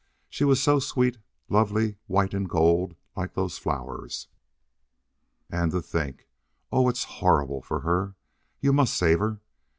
[0.31, 4.29] She was so sweet, lovely, white and gold, like those flowers....
[5.47, 6.27] And to think!
[6.71, 8.15] Oh, it's horrible for her!
[8.61, 9.41] You must save her.